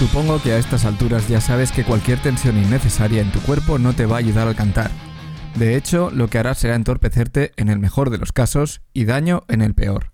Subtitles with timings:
[0.00, 3.92] Supongo que a estas alturas ya sabes que cualquier tensión innecesaria en tu cuerpo no
[3.92, 4.90] te va a ayudar al cantar.
[5.56, 9.42] De hecho, lo que hará será entorpecerte en el mejor de los casos y daño
[9.48, 10.12] en el peor.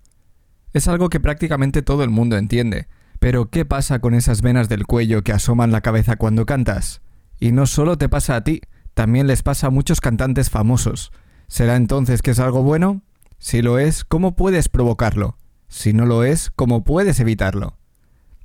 [0.73, 2.89] Es algo que prácticamente todo el mundo entiende,
[3.19, 7.01] pero ¿qué pasa con esas venas del cuello que asoman la cabeza cuando cantas?
[7.39, 8.59] Y no solo te pasa a ti,
[8.93, 11.13] también les pasa a muchos cantantes famosos.
[11.47, 13.03] ¿Será entonces que es algo bueno?
[13.37, 15.37] Si lo es, ¿cómo puedes provocarlo?
[15.69, 17.76] Si no lo es, ¿cómo puedes evitarlo?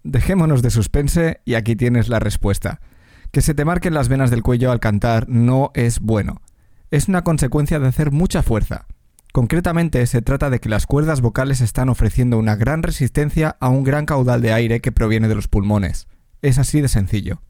[0.04, 2.80] Dejémonos de suspense y aquí tienes la respuesta.
[3.30, 6.42] Que se te marquen las venas del cuello al cantar no es bueno.
[6.90, 8.86] Es una consecuencia de hacer mucha fuerza.
[9.32, 13.82] Concretamente se trata de que las cuerdas vocales están ofreciendo una gran resistencia a un
[13.82, 16.06] gran caudal de aire que proviene de los pulmones.
[16.42, 17.40] Es así de sencillo.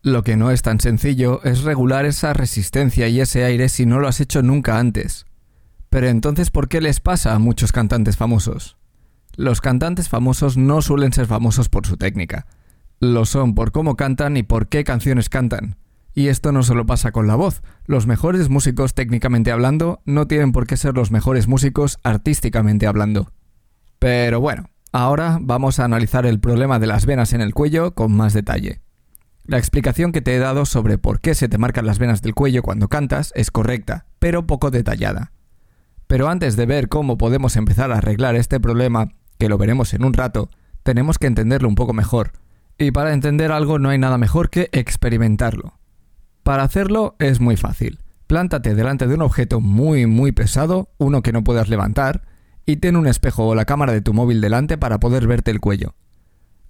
[0.00, 3.98] Lo que no es tan sencillo es regular esa resistencia y ese aire si no
[3.98, 5.26] lo has hecho nunca antes.
[5.90, 8.77] Pero entonces, ¿por qué les pasa a muchos cantantes famosos?
[9.38, 12.48] Los cantantes famosos no suelen ser famosos por su técnica.
[12.98, 15.76] Lo son por cómo cantan y por qué canciones cantan.
[16.12, 17.62] Y esto no solo pasa con la voz.
[17.86, 23.30] Los mejores músicos técnicamente hablando no tienen por qué ser los mejores músicos artísticamente hablando.
[24.00, 28.10] Pero bueno, ahora vamos a analizar el problema de las venas en el cuello con
[28.10, 28.80] más detalle.
[29.44, 32.34] La explicación que te he dado sobre por qué se te marcan las venas del
[32.34, 35.30] cuello cuando cantas es correcta, pero poco detallada.
[36.08, 40.04] Pero antes de ver cómo podemos empezar a arreglar este problema, que lo veremos en
[40.04, 40.50] un rato,
[40.82, 42.32] tenemos que entenderlo un poco mejor.
[42.78, 45.78] Y para entender algo no hay nada mejor que experimentarlo.
[46.42, 48.00] Para hacerlo es muy fácil.
[48.26, 52.22] Plántate delante de un objeto muy muy pesado, uno que no puedas levantar,
[52.66, 55.60] y ten un espejo o la cámara de tu móvil delante para poder verte el
[55.60, 55.94] cuello.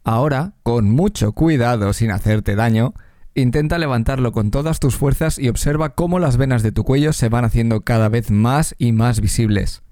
[0.05, 2.95] Ahora, con mucho cuidado sin hacerte daño,
[3.35, 7.29] intenta levantarlo con todas tus fuerzas y observa cómo las venas de tu cuello se
[7.29, 9.83] van haciendo cada vez más y más visibles.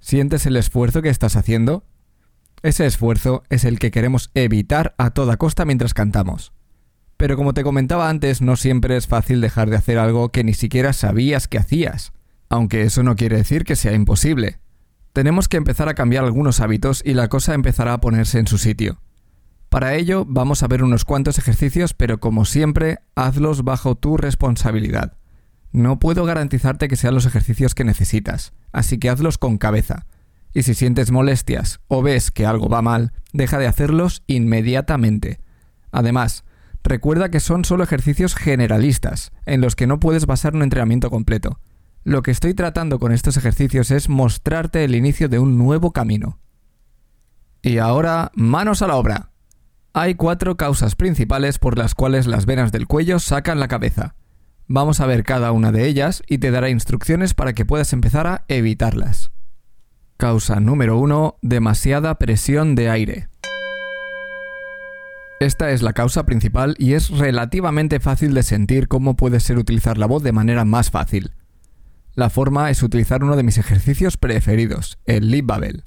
[0.00, 1.84] ¿Sientes el esfuerzo que estás haciendo?
[2.62, 6.52] Ese esfuerzo es el que queremos evitar a toda costa mientras cantamos.
[7.16, 10.54] Pero como te comentaba antes, no siempre es fácil dejar de hacer algo que ni
[10.54, 12.12] siquiera sabías que hacías,
[12.48, 14.60] aunque eso no quiere decir que sea imposible.
[15.12, 18.58] Tenemos que empezar a cambiar algunos hábitos y la cosa empezará a ponerse en su
[18.58, 19.00] sitio.
[19.68, 25.16] Para ello vamos a ver unos cuantos ejercicios, pero como siempre, hazlos bajo tu responsabilidad.
[25.72, 30.06] No puedo garantizarte que sean los ejercicios que necesitas, así que hazlos con cabeza
[30.54, 35.40] y si sientes molestias o ves que algo va mal, deja de hacerlos inmediatamente.
[35.90, 36.44] Además,
[36.82, 41.58] recuerda que son solo ejercicios generalistas, en los que no puedes basar un entrenamiento completo.
[42.04, 46.38] Lo que estoy tratando con estos ejercicios es mostrarte el inicio de un nuevo camino.
[47.62, 49.30] Y ahora, manos a la obra.
[49.94, 54.16] Hay cuatro causas principales por las cuales las venas del cuello sacan la cabeza.
[54.66, 58.26] Vamos a ver cada una de ellas y te dará instrucciones para que puedas empezar
[58.26, 59.30] a evitarlas.
[60.22, 61.38] Causa número 1.
[61.42, 63.28] Demasiada presión de aire.
[65.40, 69.98] Esta es la causa principal y es relativamente fácil de sentir cómo puede ser utilizar
[69.98, 71.32] la voz de manera más fácil.
[72.14, 75.82] La forma es utilizar uno de mis ejercicios preferidos, el lip bubble.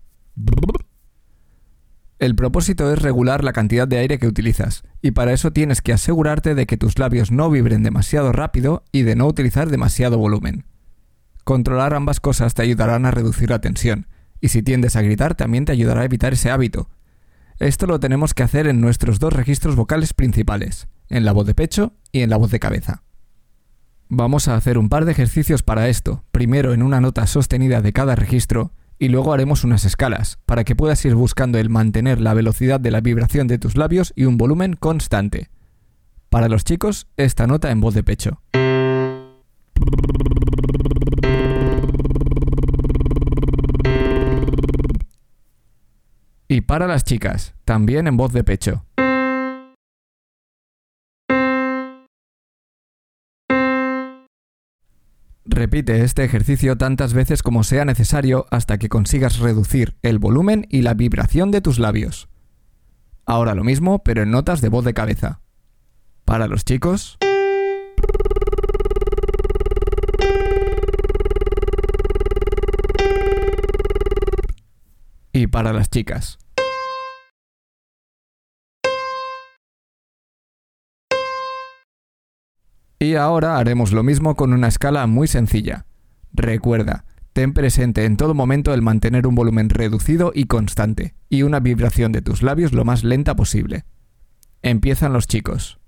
[2.19, 5.93] El propósito es regular la cantidad de aire que utilizas, y para eso tienes que
[5.93, 10.65] asegurarte de que tus labios no vibren demasiado rápido y de no utilizar demasiado volumen.
[11.45, 14.07] Controlar ambas cosas te ayudarán a reducir la tensión,
[14.45, 16.87] y si tiendes a gritar también te ayudará a evitar ese hábito.
[17.57, 21.55] Esto lo tenemos que hacer en nuestros dos registros vocales principales, en la voz de
[21.55, 23.01] pecho y en la voz de cabeza.
[24.07, 27.91] Vamos a hacer un par de ejercicios para esto, primero en una nota sostenida de
[27.91, 32.35] cada registro y luego haremos unas escalas, para que puedas ir buscando el mantener la
[32.35, 35.49] velocidad de la vibración de tus labios y un volumen constante.
[36.29, 38.41] Para los chicos, esta nota en voz de pecho.
[46.47, 48.85] Y para las chicas, también en voz de pecho.
[55.47, 60.81] Repite este ejercicio tantas veces como sea necesario hasta que consigas reducir el volumen y
[60.81, 62.27] la vibración de tus labios.
[63.25, 65.41] Ahora lo mismo, pero en notas de voz de cabeza.
[66.25, 67.17] Para los chicos...
[75.35, 76.39] y para las chicas.
[82.97, 85.85] Y ahora haremos lo mismo con una escala muy sencilla.
[86.31, 87.03] Recuerda,
[87.33, 92.13] ten presente en todo momento el mantener un volumen reducido y constante, y una vibración
[92.13, 93.83] de tus labios lo más lenta posible.
[94.61, 95.79] Empiezan los chicos.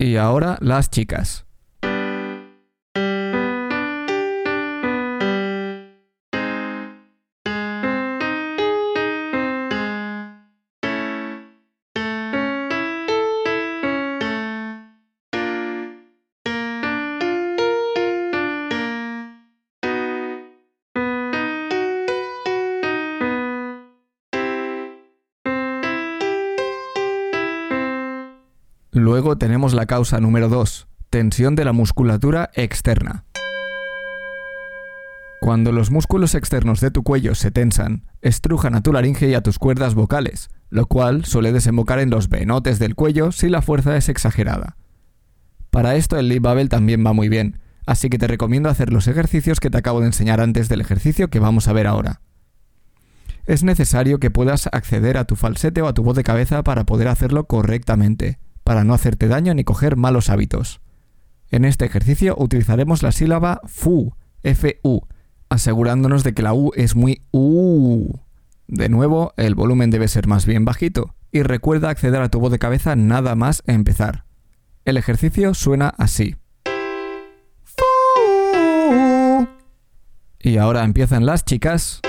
[0.00, 1.44] Y ahora las chicas.
[28.92, 33.24] Luego tenemos la causa número 2, tensión de la musculatura externa.
[35.40, 39.42] Cuando los músculos externos de tu cuello se tensan, estrujan a tu laringe y a
[39.42, 43.96] tus cuerdas vocales, lo cual suele desembocar en los venotes del cuello si la fuerza
[43.96, 44.76] es exagerada.
[45.70, 49.06] Para esto el lip babel también va muy bien, así que te recomiendo hacer los
[49.06, 52.22] ejercicios que te acabo de enseñar antes del ejercicio que vamos a ver ahora.
[53.46, 56.84] Es necesario que puedas acceder a tu falsete o a tu voz de cabeza para
[56.86, 60.80] poder hacerlo correctamente para no hacerte daño ni coger malos hábitos.
[61.50, 65.06] En este ejercicio utilizaremos la sílaba FU, F-U,
[65.48, 68.20] asegurándonos de que la U es muy U.
[68.68, 72.52] De nuevo, el volumen debe ser más bien bajito, y recuerda acceder a tu voz
[72.52, 74.24] de cabeza nada más empezar.
[74.84, 76.36] El ejercicio suena así.
[80.38, 82.00] Y ahora empiezan las chicas.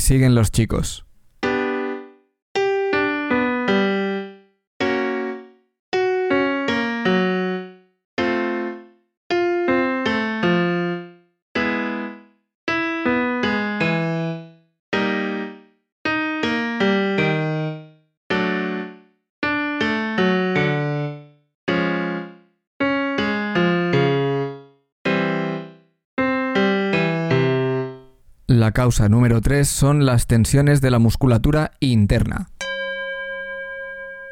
[0.00, 1.04] Siguen los chicos.
[28.60, 32.50] La causa número 3 son las tensiones de la musculatura interna.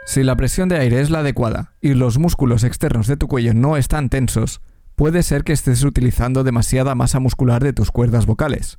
[0.04, 3.54] Si la presión de aire es la adecuada y los músculos externos de tu cuello
[3.54, 4.60] no están tensos,
[4.96, 8.78] puede ser que estés utilizando demasiada masa muscular de tus cuerdas vocales.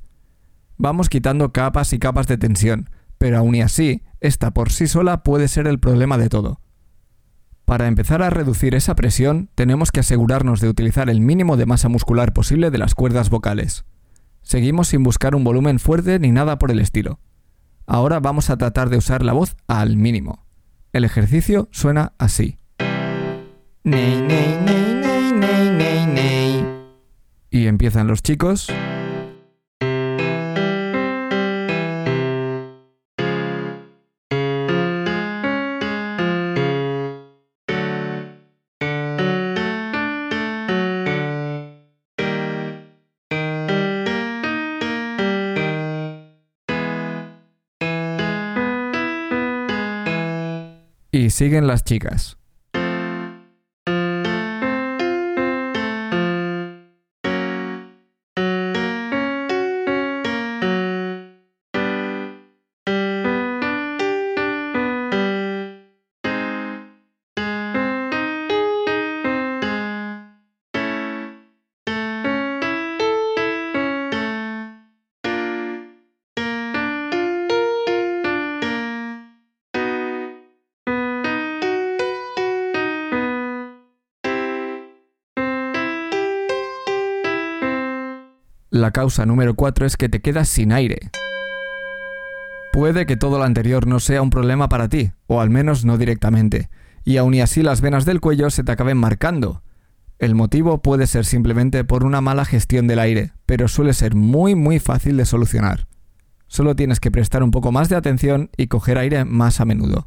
[0.76, 2.88] Vamos quitando capas y capas de tensión,
[3.18, 6.60] pero aún y así, esta por sí sola puede ser el problema de todo.
[7.64, 11.88] Para empezar a reducir esa presión, tenemos que asegurarnos de utilizar el mínimo de masa
[11.88, 13.84] muscular posible de las cuerdas vocales.
[14.42, 17.20] Seguimos sin buscar un volumen fuerte ni nada por el estilo.
[17.86, 20.46] Ahora vamos a tratar de usar la voz al mínimo.
[20.92, 22.58] El ejercicio suena así.
[27.50, 28.68] Y empiezan los chicos.
[51.40, 52.39] Siguen las chicas.
[88.72, 91.10] La causa número 4 es que te quedas sin aire.
[92.72, 95.98] Puede que todo lo anterior no sea un problema para ti, o al menos no
[95.98, 96.70] directamente,
[97.02, 99.64] y aun y así las venas del cuello se te acaben marcando.
[100.20, 104.54] El motivo puede ser simplemente por una mala gestión del aire, pero suele ser muy
[104.54, 105.88] muy fácil de solucionar.
[106.46, 110.06] Solo tienes que prestar un poco más de atención y coger aire más a menudo.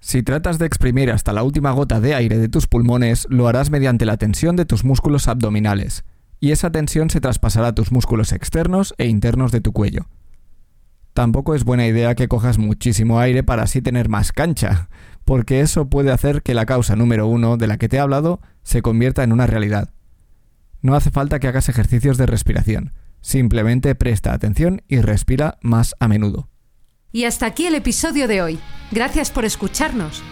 [0.00, 3.70] Si tratas de exprimir hasta la última gota de aire de tus pulmones, lo harás
[3.70, 6.04] mediante la tensión de tus músculos abdominales,
[6.40, 10.08] y esa tensión se traspasará a tus músculos externos e internos de tu cuello.
[11.12, 14.88] Tampoco es buena idea que cojas muchísimo aire para así tener más cancha,
[15.24, 18.40] porque eso puede hacer que la causa número uno de la que te he hablado
[18.62, 19.90] se convierta en una realidad.
[20.80, 26.08] No hace falta que hagas ejercicios de respiración, simplemente presta atención y respira más a
[26.08, 26.48] menudo.
[27.12, 28.58] Y hasta aquí el episodio de hoy.
[28.92, 30.22] Gracias por escucharnos.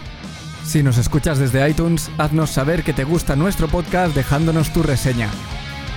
[0.63, 5.29] Si nos escuchas desde iTunes, haznos saber que te gusta nuestro podcast dejándonos tu reseña.